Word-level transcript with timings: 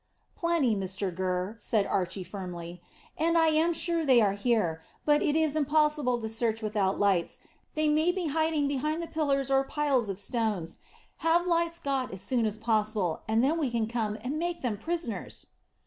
"Plenty, 0.35 0.75
Mr 0.75 1.13
Gurr," 1.15 1.55
said 1.59 1.85
Archy 1.85 2.23
firmly; 2.23 2.81
"and 3.19 3.37
I 3.37 3.49
am 3.49 3.71
sure 3.71 4.03
they 4.03 4.19
are 4.19 4.33
here; 4.33 4.81
but 5.05 5.21
it 5.21 5.35
is 5.35 5.55
impossible 5.55 6.19
to 6.19 6.27
search 6.27 6.63
without 6.63 6.99
lights. 6.99 7.37
They 7.75 7.87
may 7.87 8.11
be 8.11 8.25
hiding 8.29 8.67
behind 8.67 9.03
the 9.03 9.07
pillars 9.07 9.51
or 9.51 9.63
piles 9.63 10.09
of 10.09 10.17
stone. 10.17 10.67
Have 11.17 11.45
lights 11.45 11.77
got 11.77 12.11
as 12.11 12.21
soon 12.21 12.47
as 12.47 12.57
possible, 12.57 13.21
and 13.27 13.43
then 13.43 13.59
we 13.59 13.69
can 13.69 13.85
come 13.87 14.17
and 14.23 14.39
make 14.39 14.63
them 14.63 14.75
prisoners." 14.75 15.45